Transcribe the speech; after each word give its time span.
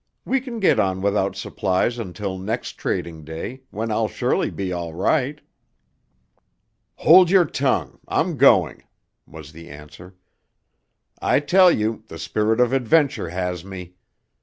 We 0.25 0.41
can 0.41 0.59
get 0.59 0.79
on 0.79 1.03
without 1.03 1.35
supplies 1.35 1.99
until 1.99 2.35
next 2.39 2.71
trading 2.71 3.23
day, 3.23 3.61
when 3.69 3.91
I'll 3.91 4.07
surely 4.07 4.49
be 4.49 4.73
all 4.73 4.95
right." 4.95 5.39
"Hold 6.95 7.29
your 7.29 7.45
tongue! 7.45 7.99
I'm 8.07 8.35
going," 8.35 8.83
was 9.27 9.51
the 9.51 9.69
answer. 9.69 10.15
"I 11.21 11.39
tell 11.39 11.69
you, 11.71 12.03
the 12.07 12.17
spirit 12.17 12.59
of 12.59 12.73
adventure 12.73 13.29
has 13.29 13.63
me. 13.63 13.93